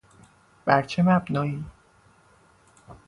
[0.65, 1.63] بر چه مبنایی؟